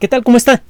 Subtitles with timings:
[0.00, 0.24] ¿Qué tal?
[0.24, 0.62] ¿Cómo está?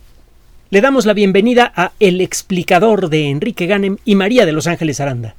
[0.68, 5.00] Le damos la bienvenida a El explicador de Enrique Ganem y María de Los Ángeles
[5.00, 5.34] Aranda.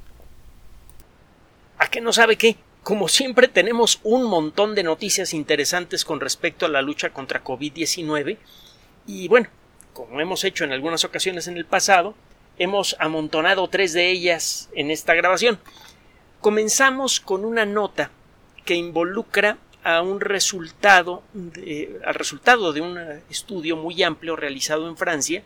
[1.78, 2.56] ¿A qué no sabe qué?
[2.82, 8.38] Como siempre tenemos un montón de noticias interesantes con respecto a la lucha contra COVID-19
[9.06, 9.48] y bueno,
[9.92, 12.16] como hemos hecho en algunas ocasiones en el pasado,
[12.58, 15.60] hemos amontonado tres de ellas en esta grabación.
[16.40, 18.10] Comenzamos con una nota
[18.64, 21.22] que involucra a un resultado,
[22.04, 22.98] al resultado de un
[23.30, 25.44] estudio muy amplio realizado en Francia,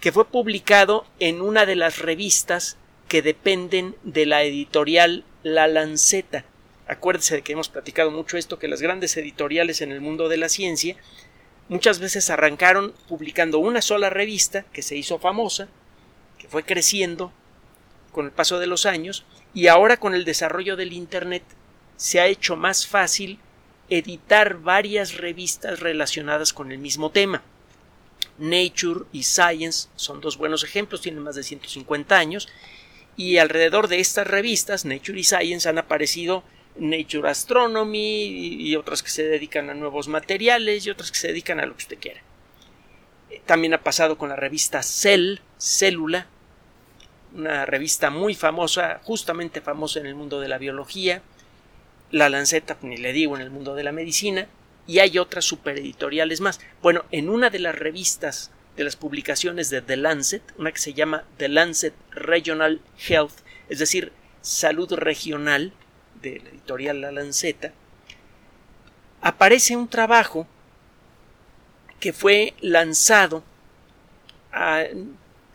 [0.00, 6.44] que fue publicado en una de las revistas que dependen de la editorial La Lanceta.
[6.88, 10.36] Acuérdese de que hemos platicado mucho esto, que las grandes editoriales en el mundo de
[10.36, 10.96] la ciencia
[11.68, 15.68] muchas veces arrancaron publicando una sola revista que se hizo famosa,
[16.36, 17.30] que fue creciendo
[18.10, 21.44] con el paso de los años, y ahora con el desarrollo del Internet
[21.96, 23.38] se ha hecho más fácil
[23.88, 27.42] editar varias revistas relacionadas con el mismo tema.
[28.38, 32.48] Nature y Science son dos buenos ejemplos, tienen más de 150 años,
[33.16, 36.42] y alrededor de estas revistas, Nature y Science, han aparecido
[36.76, 41.60] Nature Astronomy y otras que se dedican a nuevos materiales y otras que se dedican
[41.60, 42.20] a lo que usted quiera.
[43.46, 46.26] También ha pasado con la revista Cell, Célula,
[47.34, 51.22] una revista muy famosa, justamente famosa en el mundo de la biología,
[52.10, 54.48] la Lanceta, ni le digo, en el mundo de la medicina,
[54.86, 56.60] y hay otras supereditoriales más.
[56.82, 60.94] Bueno, en una de las revistas de las publicaciones de The Lancet, una que se
[60.94, 63.38] llama The Lancet Regional Health,
[63.68, 64.12] es decir,
[64.42, 65.72] salud regional,
[66.20, 67.72] de la editorial La Lanceta,
[69.20, 70.46] aparece un trabajo
[72.00, 73.42] que fue lanzado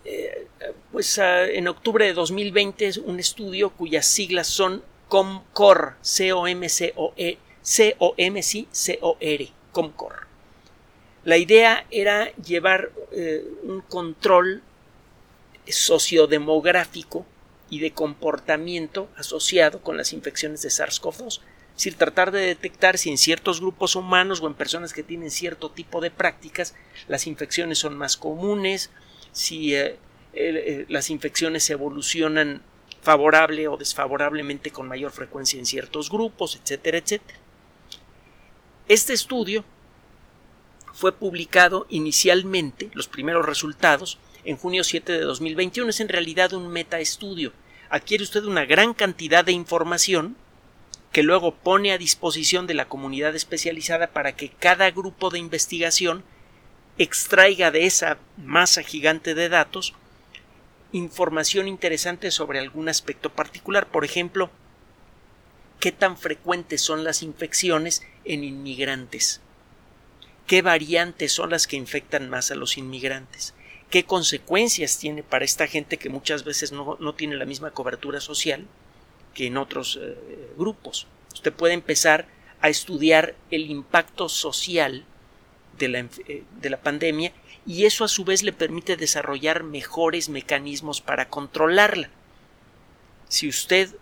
[0.05, 0.47] eh,
[0.92, 10.27] pues en octubre de 2020, un estudio cuyas siglas son Comcor, C-O-M-C-O-E, C-O-M-C-O-R, Comcor.
[11.25, 14.63] La idea era llevar eh, un control
[15.67, 17.25] sociodemográfico
[17.69, 21.41] y de comportamiento asociado con las infecciones de SARS-CoV-2.
[21.80, 25.31] Es decir, tratar de detectar si en ciertos grupos humanos o en personas que tienen
[25.31, 26.76] cierto tipo de prácticas
[27.08, 28.89] las infecciones son más comunes,
[29.31, 29.97] si eh,
[30.33, 32.61] eh, las infecciones evolucionan
[33.09, 37.39] favorable o desfavorablemente con mayor frecuencia en ciertos grupos, etcétera, etcétera.
[38.87, 39.65] Este estudio
[40.93, 45.89] fue publicado inicialmente, los primeros resultados, en junio 7 de 2021.
[45.89, 47.52] Es en realidad un metaestudio.
[47.89, 50.36] Adquiere usted una gran cantidad de información
[51.11, 56.23] que luego pone a disposición de la comunidad especializada para que cada grupo de investigación
[56.99, 59.95] extraiga de esa masa gigante de datos
[60.92, 63.88] información interesante sobre algún aspecto particular.
[63.88, 64.50] Por ejemplo,
[65.80, 69.42] qué tan frecuentes son las infecciones en inmigrantes,
[70.48, 73.54] qué variantes son las que infectan más a los inmigrantes,
[73.89, 78.66] qué consecuencias tiene para esta gente que muchas veces no, tiene la misma cobertura social
[79.33, 80.17] que en otros eh,
[80.58, 81.08] grupos.
[81.33, 82.27] Usted puede empezar
[82.61, 85.06] a estudiar el impacto social
[85.77, 87.32] de la, eh, de la pandemia
[87.65, 92.09] y eso a su vez le permite desarrollar mejores mecanismos para controlarla.
[93.27, 93.95] Si usted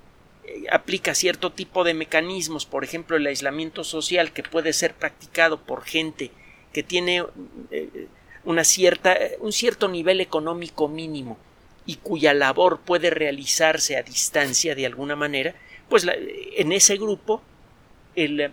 [0.44, 5.62] eh, aplica cierto tipo de mecanismos, por ejemplo el aislamiento social que puede ser practicado
[5.62, 6.31] por gente
[6.73, 7.25] que tiene
[7.72, 8.07] eh,
[8.45, 11.38] una cierta, un cierto nivel económico mínimo
[11.85, 15.56] y cuya labor puede realizarse a distancia de alguna manera,
[15.89, 17.41] pues en ese grupo
[18.16, 18.51] el,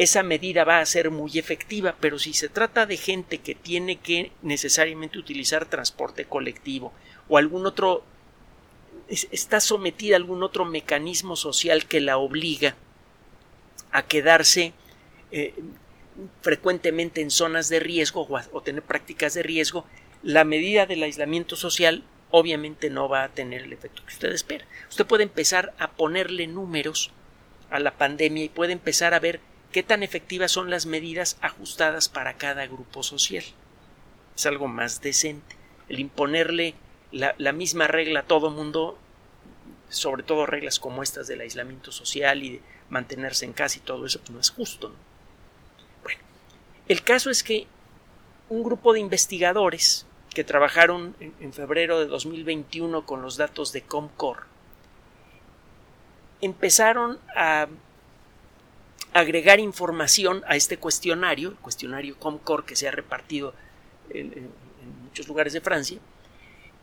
[0.00, 3.96] esa medida va a ser muy efectiva, pero si se trata de gente que tiene
[3.96, 6.94] que necesariamente utilizar transporte colectivo
[7.28, 8.02] o algún otro
[9.08, 12.76] está sometida a algún otro mecanismo social que la obliga
[13.92, 14.72] a quedarse
[15.32, 15.52] eh,
[16.40, 19.84] frecuentemente en zonas de riesgo o, o tener prácticas de riesgo,
[20.22, 24.64] la medida del aislamiento social obviamente no va a tener el efecto que usted espera.
[24.88, 27.10] Usted puede empezar a ponerle números
[27.68, 32.08] a la pandemia y puede empezar a ver qué tan efectivas son las medidas ajustadas
[32.08, 33.44] para cada grupo social.
[34.36, 35.56] Es algo más decente.
[35.88, 36.74] El imponerle
[37.12, 38.98] la, misma regla a todo mundo,
[39.88, 44.06] sobre todo reglas como estas del aislamiento social y de mantenerse en casa y todo
[44.06, 44.94] eso, pues no es justo.
[46.02, 46.20] Bueno,
[46.88, 47.66] el caso es que
[48.48, 53.82] un grupo de investigadores que trabajaron en, en febrero de 2021 con los datos de
[53.82, 54.46] Comcor
[56.40, 57.68] empezaron a
[59.12, 63.54] agregar información a este cuestionario, el cuestionario Comcor que se ha repartido
[64.10, 64.50] en,
[65.04, 65.98] muchos lugares de Francia,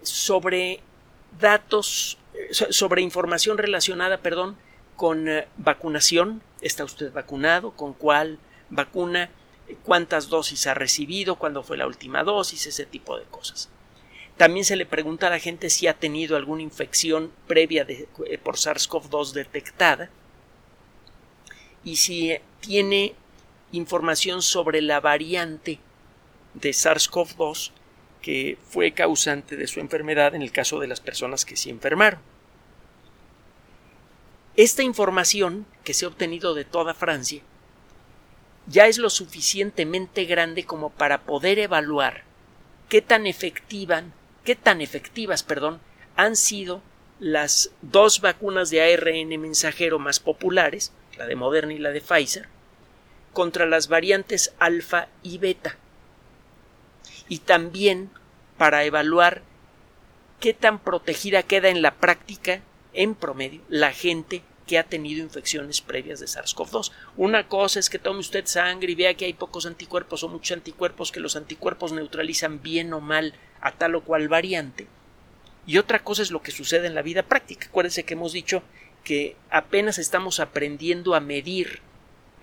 [0.02, 0.82] sobre
[1.40, 2.18] datos,
[2.52, 4.58] sobre información relacionada, perdón,
[4.96, 8.40] con eh, vacunación, está usted vacunado, con cuál
[8.70, 9.30] vacuna,
[9.84, 13.70] cuántas dosis ha recibido, cuándo fue la última dosis, ese tipo de cosas.
[14.36, 18.38] También se le pregunta a la gente si ha tenido alguna infección previa de, eh,
[18.38, 20.10] por SARS-CoV-2 detectada
[21.88, 23.16] y si tiene
[23.72, 25.80] información sobre la variante
[26.54, 27.72] de SARS-CoV-2
[28.22, 32.20] que fue causante de su enfermedad en el caso de las personas que se enfermaron.
[34.58, 37.42] Esta información que se ha obtenido de toda Francia
[38.66, 42.26] ya es lo suficientemente grande como para poder evaluar
[42.90, 44.04] qué tan efectivas,
[44.44, 45.80] qué tan efectivas, perdón,
[46.18, 46.82] han sido
[47.22, 52.48] las dos vacunas de ARN mensajero más populares, la de Moderna y la de Pfizer,
[53.34, 55.78] contra las variantes alfa y beta.
[57.30, 58.10] Y también
[58.58, 59.42] para evaluar
[60.40, 62.62] qué tan protegida queda en la práctica,
[62.94, 66.92] en promedio, la gente que ha tenido infecciones previas de SARS-CoV-2.
[67.16, 70.58] Una cosa es que tome usted sangre y vea que hay pocos anticuerpos o muchos
[70.58, 74.88] anticuerpos, que los anticuerpos neutralizan bien o mal a tal o cual variante.
[75.66, 77.68] Y otra cosa es lo que sucede en la vida práctica.
[77.68, 78.62] Acuérdense que hemos dicho
[79.08, 81.80] que apenas estamos aprendiendo a medir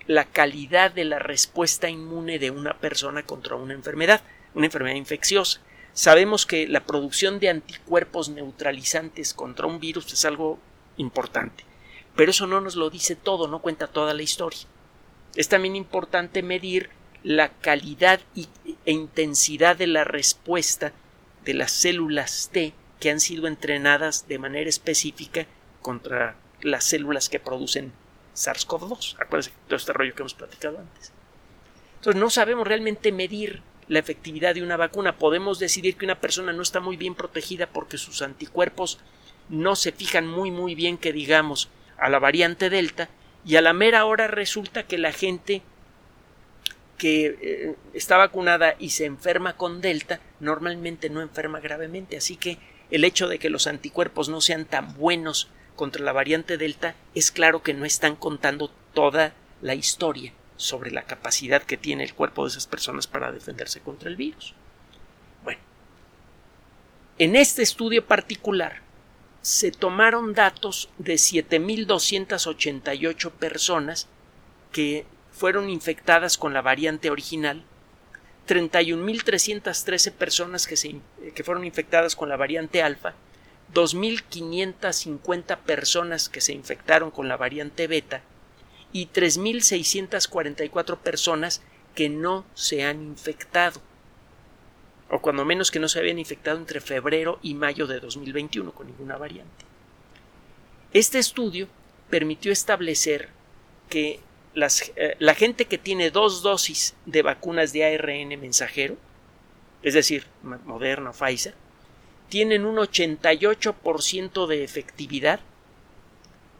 [0.07, 4.23] la calidad de la respuesta inmune de una persona contra una enfermedad,
[4.55, 5.61] una enfermedad infecciosa.
[5.93, 10.57] Sabemos que la producción de anticuerpos neutralizantes contra un virus es algo
[10.97, 11.65] importante,
[12.15, 14.61] pero eso no nos lo dice todo, no cuenta toda la historia.
[15.35, 16.89] Es también importante medir
[17.21, 20.93] la calidad e intensidad de la respuesta
[21.43, 25.45] de las células T que han sido entrenadas de manera específica
[25.83, 26.35] contra
[26.65, 27.93] las células que producen
[28.35, 29.15] SARS-CoV-2.
[29.19, 31.11] Acuérdense de todo este rollo que hemos platicado antes.
[31.97, 35.17] Entonces no sabemos realmente medir la efectividad de una vacuna.
[35.17, 38.99] Podemos decidir que una persona no está muy bien protegida porque sus anticuerpos
[39.49, 43.09] no se fijan muy muy bien que digamos a la variante Delta
[43.45, 45.61] y a la mera hora resulta que la gente
[46.97, 52.17] que eh, está vacunada y se enferma con Delta normalmente no enferma gravemente.
[52.17, 52.57] Así que
[52.89, 57.31] el hecho de que los anticuerpos no sean tan buenos contra la variante Delta es
[57.31, 62.43] claro que no están contando toda la historia sobre la capacidad que tiene el cuerpo
[62.43, 64.53] de esas personas para defenderse contra el virus.
[65.43, 65.59] Bueno,
[67.17, 68.81] en este estudio particular
[69.41, 74.07] se tomaron datos de 7.288 personas
[74.71, 77.63] que fueron infectadas con la variante original,
[78.47, 81.01] 31.313 personas que, se,
[81.33, 83.15] que fueron infectadas con la variante alfa
[83.73, 88.21] 2.550 personas que se infectaron con la variante beta
[88.91, 91.61] y 3.644 personas
[91.95, 93.81] que no se han infectado,
[95.09, 98.87] o cuando menos que no se habían infectado entre febrero y mayo de 2021 con
[98.87, 99.65] ninguna variante.
[100.93, 101.67] Este estudio
[102.09, 103.29] permitió establecer
[103.89, 104.21] que
[104.55, 108.95] eh, la gente que tiene dos dosis de vacunas de ARN mensajero,
[109.83, 111.53] es decir, Moderna o Pfizer,
[112.29, 115.39] tienen un 88% de efectividad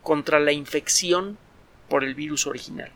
[0.03, 1.37] contra la infección
[1.89, 2.91] por el virus original.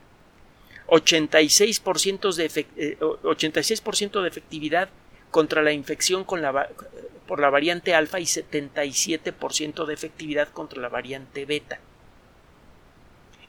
[0.87, 4.89] 86%, de, 86 eh, de efectividad
[5.31, 6.69] contra la infección con la,
[7.27, 11.79] por la variante alfa y 77% de efectividad contra la variante beta.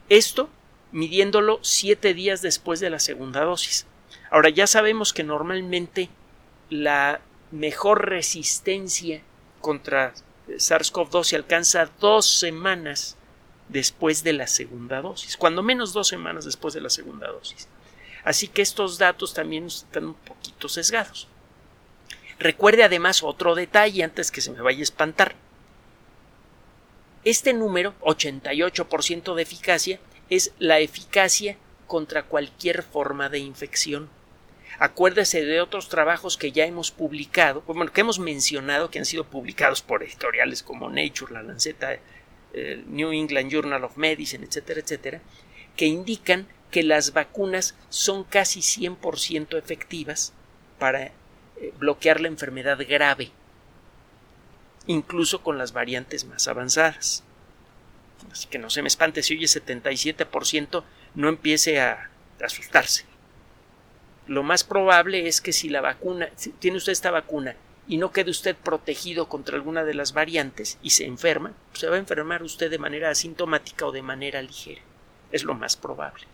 [0.09, 0.51] Esto
[0.93, 3.87] midiéndolo siete días después de la segunda dosis.
[4.31, 6.11] Ahora ya sabemos que normalmente
[6.69, 9.23] la mejor resistencia
[9.61, 10.15] contra
[10.49, 13.17] SARS-CoV-2 se alcanza dos semanas
[13.69, 17.69] después de la segunda dosis, cuando menos dos semanas después de la segunda dosis.
[18.25, 21.29] Así que estos datos también están un poquito sesgados.
[22.39, 25.35] Recuerde además otro detalle antes que se me vaya a espantar.
[27.25, 34.09] Este número, 88% de eficacia, es la eficacia contra cualquier forma de infección.
[34.79, 39.25] Acuérdese de otros trabajos que ya hemos publicado, bueno, que hemos mencionado que han sido
[39.25, 41.99] publicados por editoriales como Nature, La Lanceta,
[42.53, 45.21] el New England Journal of Medicine, etcétera, etcétera,
[45.77, 50.33] que indican que las vacunas son casi 100% efectivas
[50.79, 51.13] para eh,
[51.79, 53.33] bloquear la enfermedad grave,
[54.87, 57.25] incluso con las variantes más avanzadas.
[58.31, 60.85] Así que no se me espante si oye 77%,
[61.15, 62.11] no empiece a
[62.41, 63.10] asustarse
[64.31, 67.57] lo más probable es que si la vacuna, si tiene usted esta vacuna
[67.89, 71.97] y no quede usted protegido contra alguna de las variantes y se enferma, se va
[71.97, 74.83] a enfermar usted de manera asintomática o de manera ligera.
[75.33, 76.27] Es lo más probable.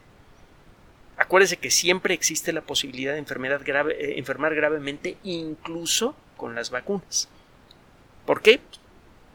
[1.17, 6.69] Acuérdese que siempre existe la posibilidad de enfermedad grave, eh, enfermar gravemente incluso con las
[6.69, 7.31] vacunas.
[8.27, 8.61] ¿Por qué?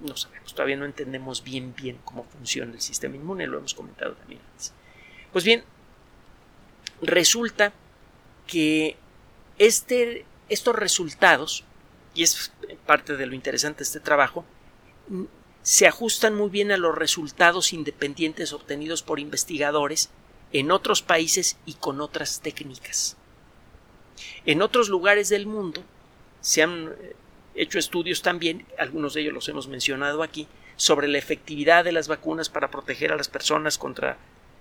[0.02, 4.14] No sabemos, todavía no entendemos bien bien cómo funciona el sistema inmune, lo hemos comentado
[4.14, 4.72] también antes.
[5.32, 5.64] Pues bien,
[7.02, 7.74] resulta
[8.48, 8.98] que
[9.58, 11.64] este, estos resultados,
[12.14, 12.52] y es
[12.86, 14.46] parte de lo interesante de este trabajo,
[15.62, 20.10] se ajustan muy bien a los resultados independientes obtenidos por investigadores
[20.54, 23.18] en otros países y con otras técnicas.
[24.46, 25.84] En otros lugares del mundo
[26.42, 27.16] se han eh,
[27.56, 32.08] hecho estudios también, algunos de ellos los hemos mencionado aquí, sobre la efectividad de las
[32.08, 34.18] vacunas para proteger a las personas contra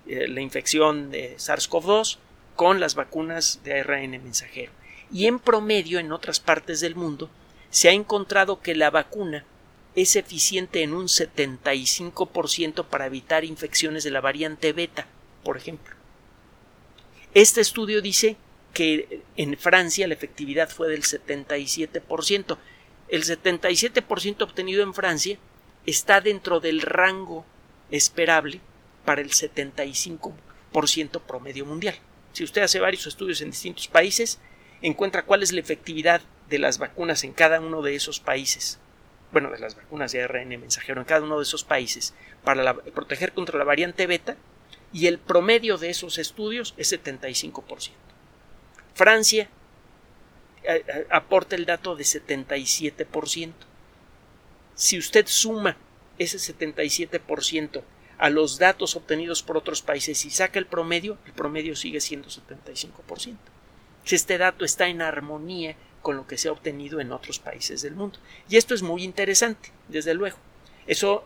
[0.06, 2.18] eh, la infección de SARS-CoV-2
[2.57, 4.73] con las vacunas de ARN mensajero.
[5.12, 7.30] Y en promedio, en otras partes del mundo,
[7.71, 9.45] se ha encontrado que la vacuna
[9.95, 15.07] es eficiente en un 75% para evitar infecciones de la variante beta,
[15.42, 15.95] por ejemplo.
[17.35, 18.37] Este estudio dice
[18.73, 22.59] que en Francia la efectividad fue del 77%.
[23.09, 25.38] El 77% obtenido en Francia
[25.87, 27.45] está dentro del rango
[27.90, 28.61] esperable
[29.04, 31.97] para el 75% promedio mundial.
[32.32, 34.38] Si usted hace varios estudios en distintos países,
[34.82, 38.78] encuentra cuál es la efectividad de las vacunas en cada uno de esos países.
[39.32, 43.32] Bueno, de las vacunas de ARN mensajero en cada uno de esos países para proteger
[43.32, 44.37] contra la variante beta
[44.92, 47.90] y el promedio de esos estudios es 75%.
[48.94, 49.49] Francia
[50.64, 53.52] eh, eh, aporta el dato de 77%.
[54.75, 55.76] Si usted suma
[56.18, 57.82] ese 77%
[58.20, 62.28] a los datos obtenidos por otros países y saca el promedio, el promedio sigue siendo
[62.28, 63.36] 75%.
[64.04, 67.94] Este dato está en armonía con lo que se ha obtenido en otros países del
[67.94, 68.18] mundo.
[68.50, 70.36] Y esto es muy interesante, desde luego.
[70.86, 71.24] Eso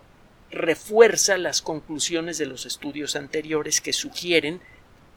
[0.53, 4.61] refuerza las conclusiones de los estudios anteriores que sugieren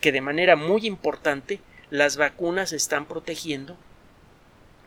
[0.01, 1.59] que de manera muy importante
[1.91, 3.77] las vacunas están protegiendo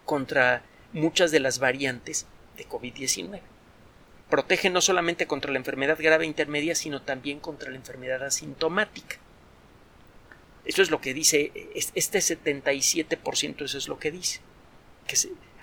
[0.05, 3.41] contra muchas de las variantes de COVID-19.
[4.31, 9.17] Protegen no solamente contra la enfermedad grave intermedia, sino también contra la enfermedad asintomática.
[10.65, 11.53] Eso es lo que dice,
[11.95, 14.41] este 77%, eso es lo que dice.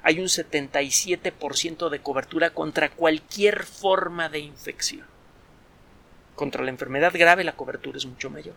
[0.04, 5.06] Hay un 77% de cobertura contra cualquier forma de infección.
[6.36, 8.56] Contra la enfermedad grave la cobertura es mucho mayor.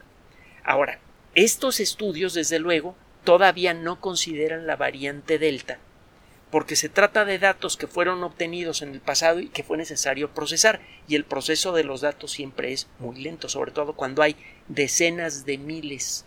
[0.64, 0.98] Ahora,
[1.34, 5.78] estos estudios, desde luego, todavía no consideran la variante Delta,
[6.50, 10.30] porque se trata de datos que fueron obtenidos en el pasado y que fue necesario
[10.34, 14.36] procesar, y el proceso de los datos siempre es muy lento, sobre todo cuando hay
[14.68, 16.24] decenas de miles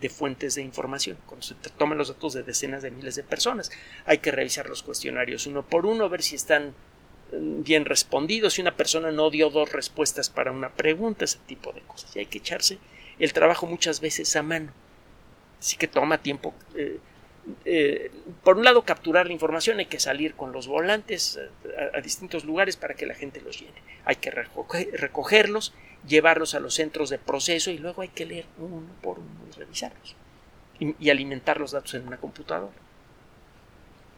[0.00, 1.18] de fuentes de información.
[1.26, 3.70] Cuando se toman los datos de decenas de miles de personas,
[4.04, 6.74] hay que revisar los cuestionarios uno por uno, ver si están
[7.32, 11.72] mm, bien respondidos, si una persona no dio dos respuestas para una pregunta, ese tipo
[11.72, 12.14] de cosas.
[12.16, 12.78] Y hay que echarse
[13.18, 14.72] el trabajo muchas veces a mano.
[15.58, 16.54] Así que toma tiempo.
[16.74, 16.98] Eh,
[17.64, 18.10] eh,
[18.42, 22.44] por un lado, capturar la información, hay que salir con los volantes eh, a, distintos
[22.44, 23.82] lugares para que la gente los llene.
[24.04, 25.72] Hay que recogerlos,
[26.06, 29.58] llevarlos a los centros de proceso y luego hay que leer uno por uno y
[29.58, 30.16] revisarlos.
[30.78, 32.74] y alimentar los datos en una computadora.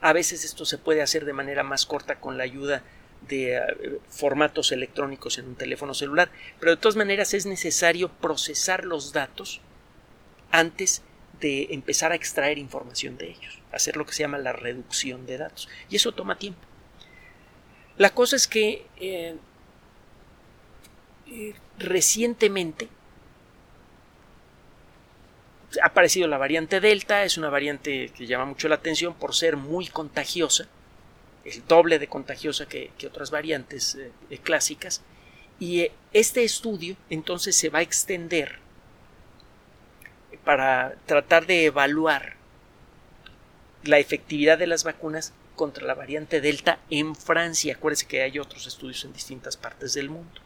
[0.01, 2.83] A veces esto se puede hacer de manera más corta con la ayuda
[3.29, 3.63] de eh,
[4.09, 6.31] formatos electrónicos en un teléfono celular,
[6.61, 9.61] pero de todas maneras es necesario procesar los datos
[10.51, 11.03] antes
[11.41, 15.39] de empezar a extraer información de ellos, hacer lo que se llama la reducción de
[15.39, 16.61] datos, y eso toma tiempo.
[17.97, 19.37] La cosa es que eh,
[21.27, 22.89] eh, recientemente
[25.83, 29.57] ha aparecido la variante Delta, es una variante que llama mucho la atención por ser
[29.57, 30.67] muy contagiosa,
[31.45, 35.03] el doble de contagiosa que, otras variantes eh, clásicas.
[35.61, 38.61] Y este estudio entonces se va a extender
[40.49, 42.33] para tratar de evaluar
[43.85, 47.75] la efectividad de las vacunas contra la variante Delta en Francia.
[47.75, 50.41] Acuérdense que hay otros estudios en distintas partes del mundo.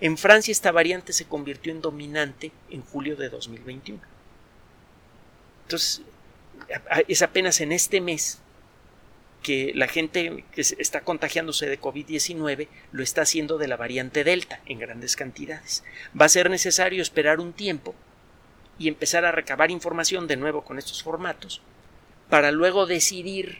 [0.00, 4.00] En Francia esta variante se convirtió en dominante en julio de 2021.
[5.64, 6.02] Entonces,
[7.08, 8.38] es apenas en este mes
[9.42, 14.60] que la gente que está contagiándose de COVID-19 lo está haciendo de la variante Delta
[14.66, 15.82] en grandes cantidades.
[16.16, 17.96] Va a ser necesario esperar un tiempo
[18.78, 21.60] y empezar a recabar información de nuevo con estos formatos
[22.28, 23.58] para luego decidir,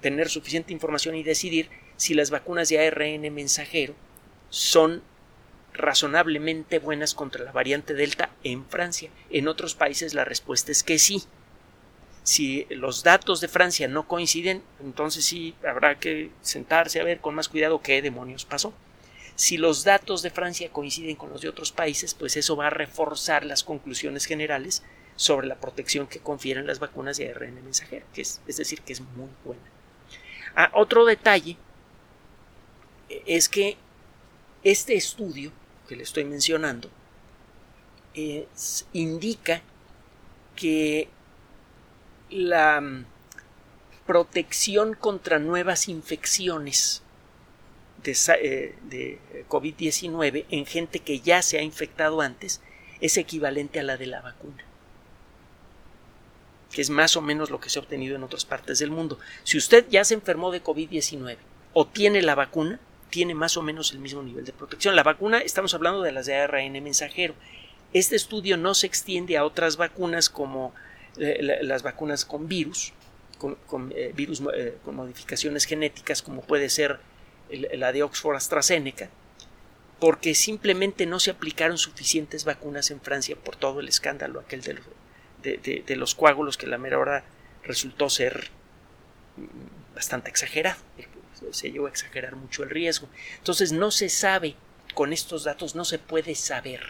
[0.00, 3.94] tener suficiente información y decidir si las vacunas de ARN mensajero
[4.48, 5.02] son
[5.72, 9.10] razonablemente buenas contra la variante Delta en Francia.
[9.30, 11.22] En otros países la respuesta es que sí.
[12.22, 17.34] Si los datos de Francia no coinciden, entonces sí habrá que sentarse a ver con
[17.34, 18.74] más cuidado qué demonios pasó.
[19.40, 22.70] Si los datos de Francia coinciden con los de otros países, pues eso va a
[22.70, 24.82] reforzar las conclusiones generales
[25.16, 29.00] sobre la protección que confieren las vacunas de ARN mensajero, que es, decir, que es
[29.00, 29.62] muy buena.
[30.54, 31.56] Ah, otro detalle
[33.08, 33.78] es que
[34.62, 35.52] este estudio
[35.88, 36.90] que le estoy mencionando
[38.92, 39.62] indica
[40.54, 41.08] que
[42.28, 43.06] la mm,
[44.04, 47.02] protección contra nuevas infecciones
[48.02, 52.60] de, eh, de COVID-19 en gente que ya se ha infectado antes
[53.00, 54.64] es equivalente a la de la vacuna
[56.70, 59.18] que es más o menos lo que se ha obtenido en otras partes del mundo.
[59.42, 61.36] Si usted ya se enfermó de COVID-19
[61.72, 62.78] o tiene la vacuna,
[63.10, 64.94] tiene más o menos el mismo nivel de protección.
[64.94, 67.34] La vacuna, estamos hablando de las de ARN mensajero.
[67.92, 70.72] Este estudio no se extiende a otras vacunas como
[71.18, 72.92] eh, las vacunas con virus,
[73.38, 74.40] con, eh, virus
[74.84, 77.00] con modificaciones genéticas, como puede ser
[77.52, 79.08] la de Oxford AstraZeneca,
[79.98, 84.78] porque simplemente no se aplicaron suficientes vacunas en Francia por todo el escándalo aquel de
[85.42, 87.24] de, los coágulos que la mera hora
[87.64, 88.48] resultó ser
[89.94, 90.80] bastante exagerado.
[91.50, 93.08] Se llegó a exagerar mucho el riesgo.
[93.38, 94.56] Entonces no se sabe,
[94.94, 96.80] con estos datos no se puede saber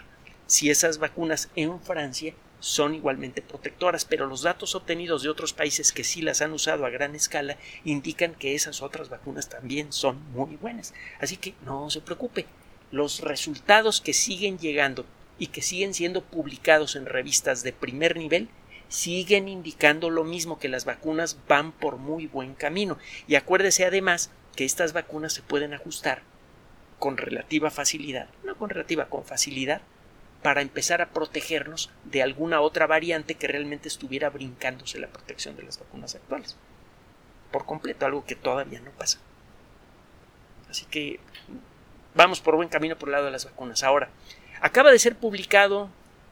[0.47, 5.93] si esas vacunas en Francia son igualmente protectoras, pero los datos obtenidos de otros países
[5.93, 10.23] que sí las han usado a gran escala indican que esas otras vacunas también son
[10.33, 10.95] muy buenas.
[11.21, 12.47] Así que no se preocupe,
[12.91, 15.07] los resultados que siguen llegando
[15.39, 18.49] y que siguen siendo publicados en revistas de primer nivel
[18.89, 22.99] siguen indicando lo mismo que las vacunas van por muy buen camino.
[23.27, 26.23] Y acuérdese además que estas vacunas se pueden ajustar
[26.99, 29.81] con relativa facilidad, no con relativa, con facilidad,
[30.43, 35.65] para empezar a protegernos de alguna otra variante que realmente estuviera brincándose la protección de
[35.65, 36.57] las vacunas actuales.
[37.53, 39.19] Por completo, algo que todavía no pasa.
[40.71, 41.21] Así que
[42.15, 43.83] vamos por buen camino por el lado de las vacunas.
[43.83, 44.09] Ahora,
[44.61, 45.89] Acaba de ser publicado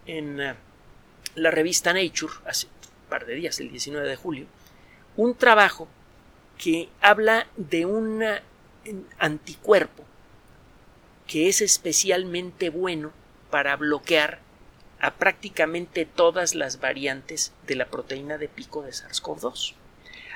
[0.07, 0.55] en eh,
[1.35, 4.47] la revista Nature, hace un par de días, el 19 de julio,
[5.17, 5.89] un trabajo
[6.59, 8.43] que habla de un eh,
[9.19, 10.05] anticuerpo
[11.27, 13.13] que es especialmente bueno
[13.51, 14.41] para bloquear
[15.01, 19.75] a prácticamente todas las variantes de la proteína de pico de SARS-CoV-2.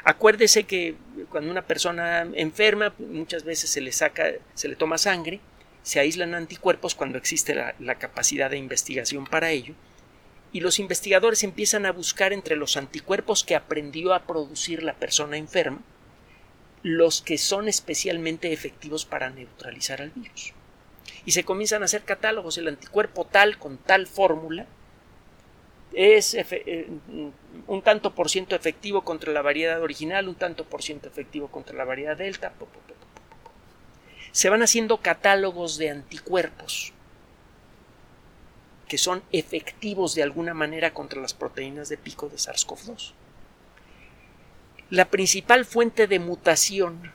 [0.05, 0.97] Acuérdese que
[1.31, 5.41] cuando una persona enferma muchas veces se le saca, se le toma sangre
[5.83, 9.75] se aíslan anticuerpos cuando existe la, capacidad de investigación para ello,
[10.53, 15.37] y los investigadores empiezan a buscar entre los anticuerpos que aprendió a producir la persona
[15.37, 15.81] enferma,
[16.83, 20.53] los que son especialmente efectivos para neutralizar al virus.
[21.25, 24.67] Y se comienzan a hacer catálogos, el anticuerpo tal con tal fórmula
[25.93, 26.89] es eh,
[27.67, 31.77] un tanto por ciento efectivo contra la variedad original, un tanto por ciento efectivo contra
[31.77, 32.53] la variedad delta,
[34.33, 36.93] se van haciendo catálogos de anticuerpos
[38.89, 43.13] que son efectivos de alguna manera contra las proteínas de pico de SARS-CoV-2.
[44.91, 47.11] La principal fuente de mutación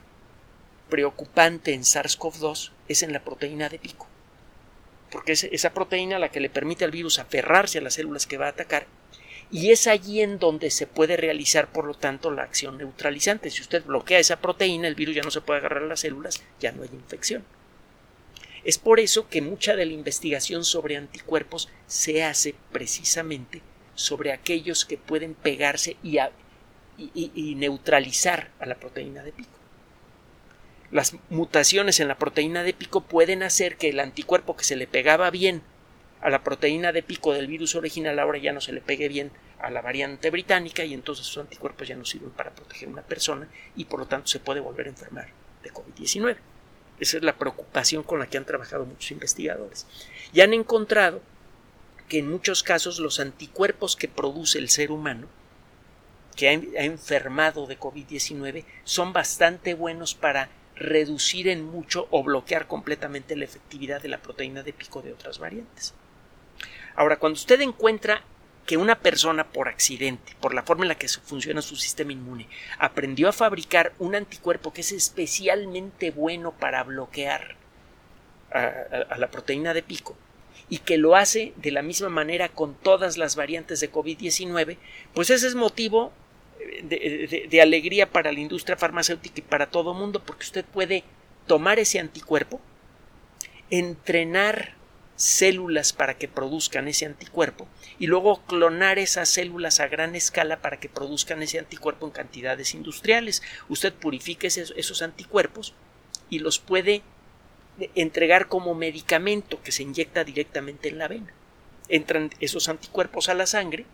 [0.89, 4.07] preocupante en SARS-CoV-2 es en la proteína de pico,
[5.11, 8.37] porque es esa proteína la que le permite al virus aferrarse a las células que
[8.37, 8.87] va a atacar
[9.49, 13.49] y es allí en donde se puede realizar, por lo tanto, la acción neutralizante.
[13.49, 16.43] Si usted bloquea esa proteína, el virus ya no se puede agarrar a las células,
[16.59, 17.45] ya no hay infección.
[18.65, 23.61] Es por eso que mucha de la investigación sobre anticuerpos se hace precisamente
[23.95, 26.19] sobre aquellos que pueden pegarse y,
[26.97, 29.56] y neutralizar a la proteína de pico.
[30.91, 34.87] Las mutaciones en la proteína de pico pueden hacer que el anticuerpo que se le
[34.87, 35.61] pegaba bien
[36.21, 39.31] a la proteína de pico del virus original ahora ya no se le pegue bien
[39.59, 43.01] a la variante británica y entonces sus anticuerpos ya no sirven para proteger a una
[43.01, 45.27] persona y por lo tanto se puede volver a enfermar
[45.63, 46.37] de COVID-19.
[46.99, 49.85] Esa es la preocupación con la que han trabajado muchos investigadores.
[50.33, 51.21] Y han encontrado
[52.07, 55.27] que en muchos casos los anticuerpos que produce el ser humano
[56.35, 63.35] que ha, enfermado de COVID-19 son bastante buenos para reducir en mucho o bloquear completamente
[63.35, 65.93] la efectividad de la proteína de pico de otras variantes.
[66.95, 68.23] Ahora, cuando usted encuentra
[68.65, 72.47] que una persona por accidente, por la forma en la que funciona su sistema inmune,
[72.79, 77.55] aprendió a fabricar un anticuerpo que es especialmente bueno para bloquear
[78.51, 80.17] a, la proteína de pico,
[80.69, 84.77] y que lo hace de la misma manera con todas las variantes de COVID-19,
[85.13, 86.11] pues ese es motivo
[86.83, 91.03] de, alegría para la industria farmacéutica y para todo el mundo, porque usted puede
[91.45, 92.59] tomar ese anticuerpo,
[93.69, 94.75] entrenar
[95.15, 97.67] células para que produzcan ese anticuerpo
[97.97, 102.75] y luego clonar esas células a gran escala para que produzcan ese anticuerpo en cantidades
[102.75, 103.41] industriales.
[103.67, 105.73] Usted purifica esos, anticuerpos
[106.29, 107.01] y los puede
[107.95, 111.33] entregar como medicamento que se inyecta directamente en la vena.
[111.89, 113.85] Entran esos anticuerpos a la sangre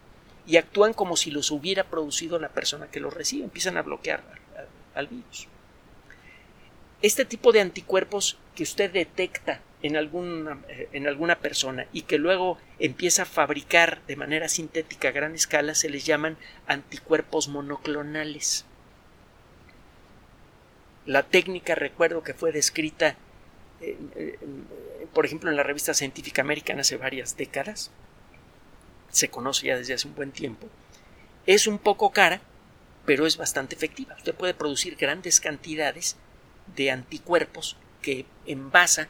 [0.45, 4.23] y actúan como si los hubiera producido la persona que los recibe, empiezan a bloquear
[4.95, 5.47] al virus.
[7.01, 12.17] Este tipo de anticuerpos que usted detecta en alguna, eh, en alguna persona y que
[12.17, 18.65] luego empieza a fabricar de manera sintética a gran escala se les llaman anticuerpos monoclonales.
[21.05, 23.17] La técnica recuerdo que fue descrita
[25.13, 27.91] por ejemplo en la revista científica American hace varias décadas
[29.13, 30.67] se conoce ya desde hace un buen tiempo
[31.45, 32.41] es un poco cara
[33.05, 36.17] pero es bastante efectiva usted puede producir grandes cantidades
[36.75, 39.07] de anticuerpos que envasa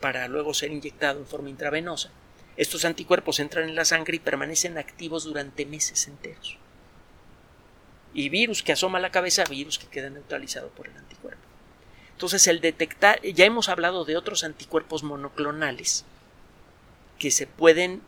[0.00, 2.10] para luego ser inyectado en forma intravenosa.
[2.56, 6.56] Estos anticuerpos entran en la sangre y permanecen activos durante meses enteros.
[8.14, 11.42] Y virus que asoma la cabeza, virus que queda neutralizado por el anticuerpo.
[12.12, 16.04] Entonces, el detectar, ya hemos hablado de otros anticuerpos monoclonales
[17.18, 18.02] que se pueden,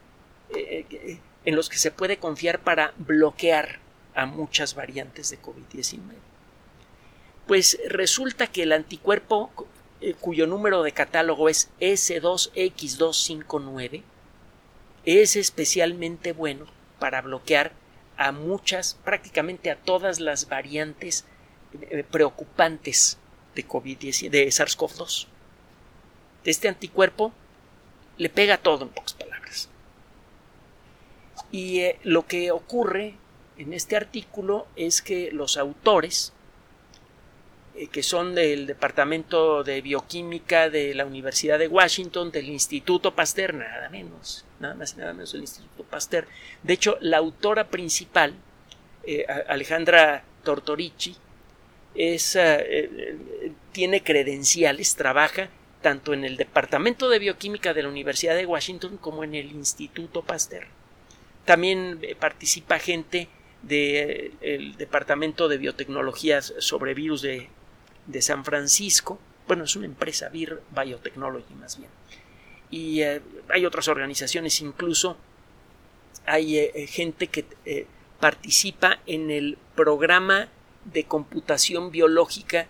[0.55, 3.81] eh, eh, en los que se puede confiar para bloquear
[4.15, 6.01] a muchas variantes de COVID-19.
[7.47, 9.51] Pues resulta que el anticuerpo
[10.01, 14.03] eh, cuyo número de catálogo es S2X259,
[15.05, 16.67] es especialmente bueno
[16.99, 17.73] para bloquear
[18.17, 21.25] a muchas, prácticamente a todas las variantes
[22.11, 23.17] preocupantes
[23.55, 25.27] de COVID-19, de SARS-CoV-2.
[26.45, 27.33] Este anticuerpo
[28.19, 29.17] le pega todo en pocas.
[31.53, 33.15] Y eh, lo que ocurre
[33.59, 36.33] en este artículo es que los autores
[37.75, 43.55] eh, que son del Departamento de Bioquímica de la Universidad de Washington, del Instituto Pasteur,
[43.55, 46.27] nada menos, nada más y nada menos del Instituto Pasteur.
[46.63, 48.35] De hecho, la autora principal,
[49.05, 51.17] eh, Alejandra Tortorici,
[51.95, 52.39] es,
[53.73, 55.51] tiene credenciales, trabaja
[55.83, 60.23] tanto en el Departamento de Bioquímica de la Universidad de Washington como en el Instituto
[60.23, 60.67] Pasteur.
[61.45, 63.29] También participa gente
[63.63, 67.49] del Departamento de Biotecnologías sobre virus de
[68.07, 69.19] de San Francisco.
[69.47, 71.91] Bueno, es una empresa, Vir Biotechnology más bien.
[72.71, 75.17] Y eh, hay otras organizaciones, incluso
[76.27, 77.87] hay eh, eh, gente que
[78.21, 80.49] participa en el programa
[80.85, 82.69] de computación biológica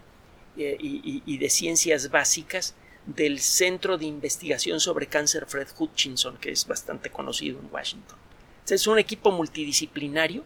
[0.56, 7.10] y, de ciencias básicas del Centro de Investigación sobre Cáncer Fred Hutchinson, que es bastante
[7.10, 8.16] conocido en Washington.
[8.70, 10.44] Es un equipo multidisciplinario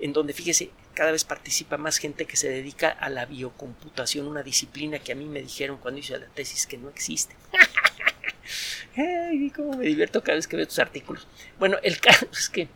[0.00, 4.42] en donde, fíjese, cada vez participa más gente que se dedica a la biocomputación, una
[4.42, 7.34] disciplina que a mí me dijeron cuando hice la tesis que no existe.
[8.96, 11.26] Ay, cómo me divierto cada vez que veo estos artículos.
[11.58, 12.68] Bueno, el caso es que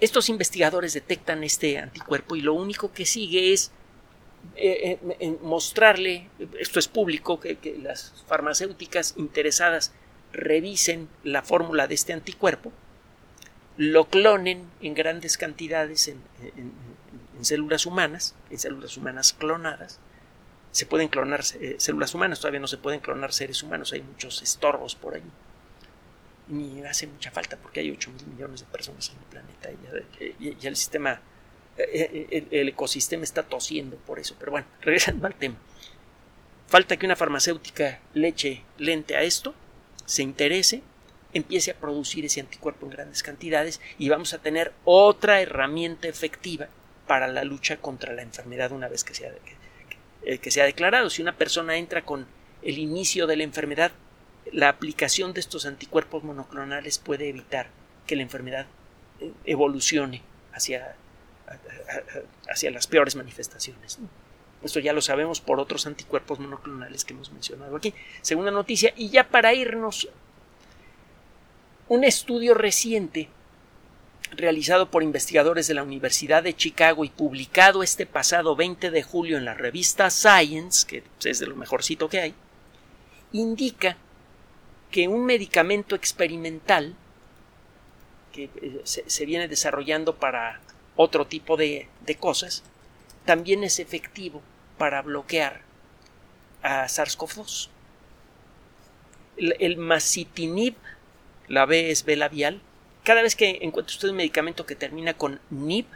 [0.00, 3.70] estos investigadores detectan este anticuerpo y lo único que sigue es
[4.56, 9.92] eh, eh, mostrarle, esto es público, que, las farmacéuticas interesadas
[10.32, 12.72] revisen la fórmula de este anticuerpo,
[13.76, 16.20] lo clonen en grandes cantidades en,
[17.40, 19.98] células humanas, en células humanas clonadas.
[20.70, 24.42] Se pueden clonar eh, células humanas, todavía no se pueden clonar seres humanos, hay muchos
[24.42, 25.22] estorbos por ahí.
[26.48, 29.70] Ni hace mucha falta porque hay 8 mil millones de personas en el planeta
[30.38, 31.20] y ya, el sistema,
[31.76, 34.36] eh, eh, el, ecosistema está tosiendo por eso.
[34.38, 35.56] Pero bueno, regresando al tema.
[36.68, 39.54] Falta que una farmacéutica le eche lente a esto,
[40.06, 40.82] se interese,
[41.34, 46.68] empiece a producir ese anticuerpo en grandes cantidades y vamos a tener otra herramienta efectiva
[47.06, 49.32] para la lucha contra la enfermedad una vez que sea,
[50.24, 51.10] que, que sea declarado.
[51.10, 52.26] Si una persona entra con
[52.62, 53.92] el inicio de la enfermedad,
[54.52, 57.68] la aplicación de estos anticuerpos monoclonales puede evitar
[58.06, 58.66] que la enfermedad
[59.20, 60.96] eh, evolucione hacia,
[62.48, 63.98] hacia las peores manifestaciones.
[64.62, 67.94] Esto ya lo sabemos por otros anticuerpos monoclonales que hemos mencionado aquí.
[68.20, 70.08] Segunda noticia, y ya para irnos,
[71.92, 73.28] un estudio reciente
[74.30, 79.36] realizado por investigadores de la Universidad de Chicago y publicado este pasado 20 de julio
[79.36, 82.34] en la revista Science, que es de lo mejorcito que hay,
[83.32, 83.98] indica
[84.90, 86.94] que un medicamento experimental
[88.32, 90.62] que eh, se, viene desarrollando para
[90.96, 92.62] otro tipo de, cosas,
[93.26, 94.40] también es efectivo
[94.78, 95.60] para bloquear
[96.62, 97.68] a SARS-CoV-2.
[99.36, 100.74] El, el macitinib,
[101.48, 102.60] la B es B labial,
[103.04, 105.86] cada vez que encuentre usted un medicamento que termina con NIB,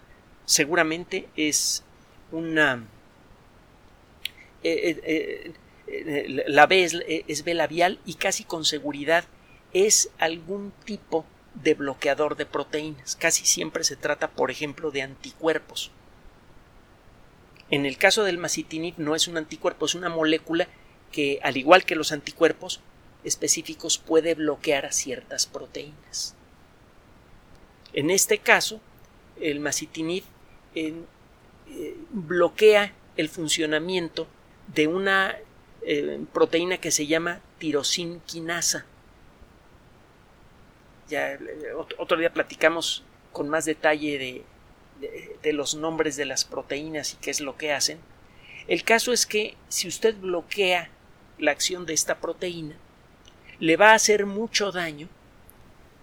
[0.45, 1.85] seguramente es
[2.33, 2.85] una...
[4.65, 5.53] Eh, eh,
[5.87, 9.25] eh, la B es, es B labial y casi con seguridad
[9.73, 13.15] es algún tipo de bloqueador de proteínas.
[13.15, 15.93] Casi siempre se trata, por ejemplo, de anticuerpos.
[17.71, 20.67] En el caso del macitinib no es un anticuerpo, es una molécula
[21.13, 22.81] que, al igual que los anticuerpos
[23.27, 26.35] específicos, puede bloquear a ciertas proteínas.
[27.93, 28.81] En este caso,
[29.41, 30.25] el macitinib
[30.75, 30.95] eh,
[32.11, 34.27] bloquea el funcionamiento
[34.69, 35.37] de una
[35.83, 38.85] eh, proteína que se llama tirosinquinasa.
[41.09, 41.41] Ya eh,
[41.99, 44.45] otro día platicamos con más detalle de,
[45.43, 47.99] de, los nombres de las proteínas y qué es lo que hacen.
[48.67, 50.91] El caso es que si usted bloquea
[51.39, 52.77] la acción de esta proteína,
[53.59, 55.09] le va a hacer mucho daño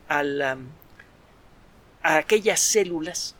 [0.10, 0.24] a,
[2.02, 3.36] a aquellas células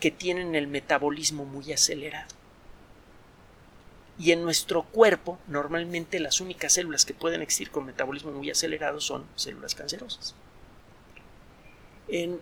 [0.00, 2.34] que tienen el metabolismo muy acelerado.
[4.18, 9.00] Y en nuestro cuerpo, normalmente las únicas células que pueden existir con metabolismo muy acelerado
[9.00, 10.34] son células cancerosas.
[12.08, 12.40] En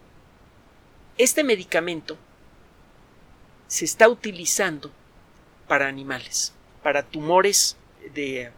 [1.18, 2.16] este medicamento
[3.66, 4.92] se está utilizando
[5.66, 6.52] para animales,
[6.82, 7.76] para tumores
[8.12, 8.52] de,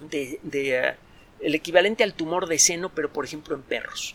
[0.00, 0.96] de
[1.42, 4.14] el equivalente al tumor de seno, pero por ejemplo en perros.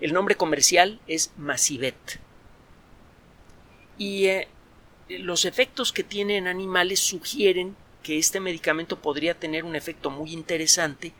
[0.00, 2.20] El nombre comercial es Masivet.
[3.96, 4.48] Y eh,
[5.08, 10.32] los efectos que tiene en animales sugieren que este medicamento podría tener un efecto muy
[10.32, 11.12] interesante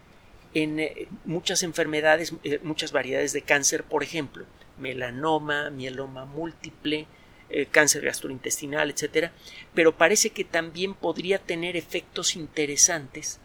[0.52, 4.44] en eh, muchas enfermedades, eh, muchas variedades de cáncer, por ejemplo,
[4.79, 7.07] melanoma, mieloma múltiple,
[7.70, 9.31] cáncer gastrointestinal, etcétera,
[9.72, 13.38] pero parece que también podría tener efectos interesantes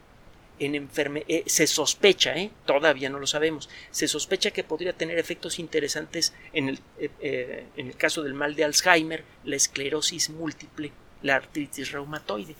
[0.63, 2.52] eh, se sospecha, ¿eh?
[2.65, 7.88] todavía no lo sabemos, se sospecha que podría tener efectos interesantes en el, eh, en
[7.88, 10.91] el caso del mal de Alzheimer, la esclerosis múltiple,
[11.24, 12.56] la artritis reumatoide.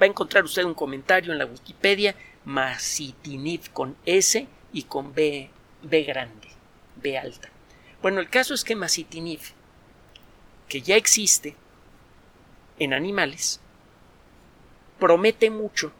[0.00, 5.48] Va a encontrar usted un comentario en la Wikipedia, masitinib con S y con B,
[5.82, 6.48] B grande,
[6.96, 7.50] B alta.
[8.02, 9.40] Bueno, el caso es que masitinib,
[10.68, 11.54] que ya existe
[12.80, 13.60] en animales,
[14.98, 15.92] promete mucho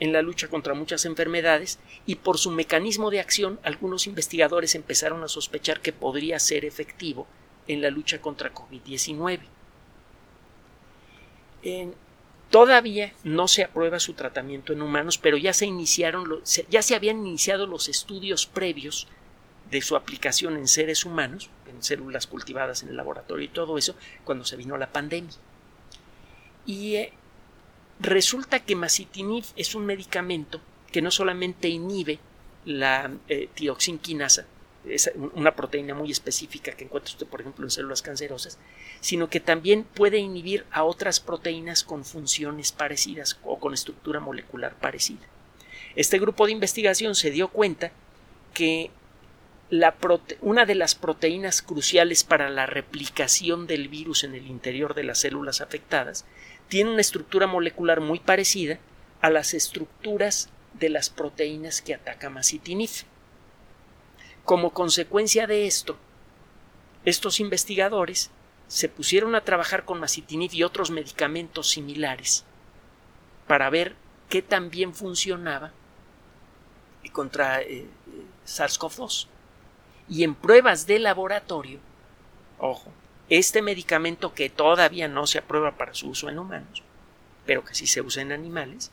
[0.00, 5.22] en la lucha contra muchas enfermedades y por su mecanismo de acción algunos investigadores empezaron
[5.24, 7.26] a sospechar que podría ser efectivo
[7.66, 9.40] en la lucha contra COVID-19.
[12.50, 17.26] Todavía no se aprueba su tratamiento en humanos, pero ya se iniciaron, ya se habían
[17.26, 19.06] iniciado los estudios previos
[19.70, 23.94] de su aplicación en seres humanos, en células cultivadas en el laboratorio y todo eso,
[24.24, 25.34] cuando se vino la pandemia.
[26.64, 27.12] Y eh,
[28.00, 30.60] Resulta que masitinib es un medicamento
[30.92, 32.18] que no solamente inhibe
[32.64, 34.46] la eh, tioxinquinasa,
[35.34, 38.58] una proteína muy específica que encuentra usted, por ejemplo, en células cancerosas,
[39.00, 44.74] sino que también puede inhibir a otras proteínas con funciones parecidas o con estructura molecular
[44.76, 45.26] parecida.
[45.96, 47.90] Este grupo de investigación se dio cuenta
[48.54, 48.90] que
[50.40, 55.18] una de las proteínas cruciales para la replicación del virus en el interior de las
[55.18, 56.24] células afectadas
[56.68, 58.78] tiene una estructura molecular muy parecida
[59.20, 62.90] a las estructuras de las proteínas que ataca masitinib.
[64.44, 65.96] Como consecuencia de esto,
[67.04, 68.30] estos investigadores
[68.68, 72.44] se pusieron a trabajar con masitinib y otros medicamentos similares
[73.46, 73.96] para ver
[74.28, 75.72] qué tan bien funcionaba
[77.12, 77.86] contra eh,
[78.46, 79.26] SARS-CoV-2.
[80.08, 81.80] Y en pruebas de laboratorio,
[82.58, 82.92] ojo,
[83.28, 86.82] este medicamento que todavía no se aprueba para su uso en humanos,
[87.46, 88.90] pero que sí se usa en animales,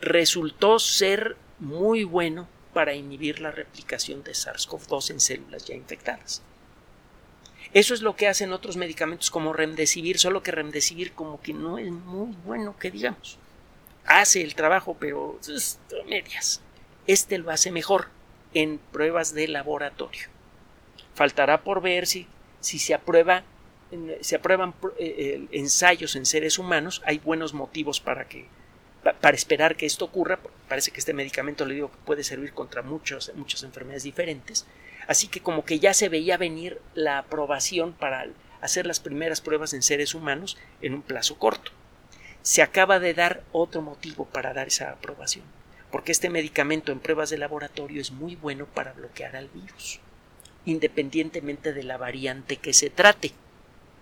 [0.00, 6.42] resultó ser muy bueno para inhibir la replicación de SARS-CoV-2 en células ya infectadas.
[7.72, 11.78] Eso es lo que hacen otros medicamentos como Remdesivir, solo que Remdesivir como que no
[11.78, 13.38] es muy bueno que digamos.
[14.04, 15.38] Hace el trabajo, pero
[16.08, 16.60] medias.
[17.06, 18.08] Este lo hace mejor
[18.54, 20.28] en pruebas de laboratorio.
[21.14, 22.26] Faltará por ver si
[22.60, 23.44] si se aprueba
[24.20, 28.46] se aprueban eh, ensayos en seres humanos, hay buenos motivos para que
[29.02, 30.38] para esperar que esto ocurra.
[30.68, 34.66] Parece que este medicamento le digo que puede servir contra muchos, muchas enfermedades diferentes.
[35.08, 38.26] Así que como que ya se veía venir la aprobación para
[38.60, 41.72] hacer las primeras pruebas en seres humanos en un plazo corto.
[42.42, 45.44] Se acaba de dar otro motivo para dar esa aprobación,
[45.90, 50.00] porque este medicamento en pruebas de laboratorio es muy bueno para bloquear al virus
[50.64, 53.32] independientemente de la variante que se trate.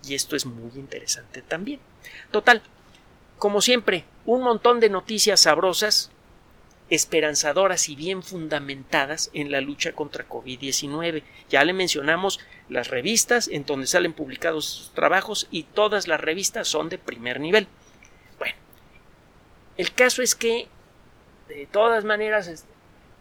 [0.07, 1.81] Y esto es muy interesante también.
[2.31, 2.62] Total,
[3.38, 6.11] como siempre, un montón de noticias sabrosas,
[6.90, 11.23] esperanzadoras y bien fundamentadas en la lucha contra COVID-19.
[11.51, 16.68] Ya le mencionamos las revistas en donde salen publicados sus trabajos y todas las revistas
[16.68, 17.66] son de primer nivel.
[18.38, 18.55] Bueno,
[19.77, 20.68] el caso es que
[21.49, 22.66] de todas maneras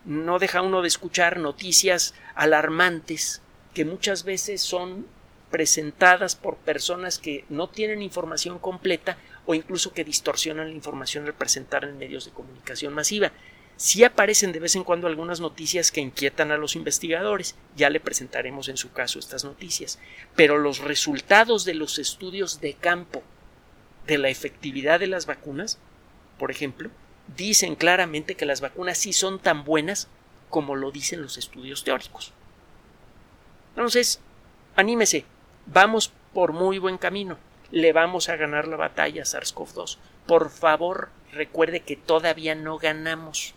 [0.07, 3.41] no deja uno de escuchar noticias alarmantes
[3.73, 5.05] que muchas veces son
[5.51, 11.35] presentadas por personas que no tienen información completa o incluso que distorsionan la información al
[11.35, 13.31] presentar en medios de comunicación masiva.
[13.75, 17.99] Sí aparecen de vez en cuando algunas noticias que inquietan a los investigadores, ya le
[17.99, 19.99] presentaremos en su caso estas noticias,
[20.35, 23.21] pero los resultados de los estudios de campo
[24.07, 25.77] de la efectividad de las vacunas
[26.37, 26.89] por ejemplo,
[27.35, 30.07] dicen claramente que las vacunas sí son tan buenas
[30.49, 32.31] como lo dicen los estudios teóricos.
[33.75, 34.21] Entonces,
[34.75, 35.25] anímese,
[35.65, 37.37] vamos por muy buen camino,
[37.71, 39.97] le vamos a ganar la batalla a SARS-CoV-2.
[40.25, 43.53] Por favor, recuerde que todavía no ganamos.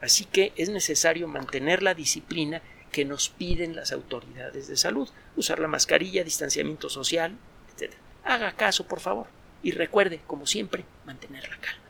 [0.00, 5.58] Así que es necesario mantener la disciplina que nos piden las autoridades de salud, usar
[5.58, 7.36] la mascarilla, distanciamiento social,
[7.74, 7.92] etc.
[8.24, 9.26] Haga caso, por favor,
[9.62, 11.89] y recuerde, como siempre, mantener la calma.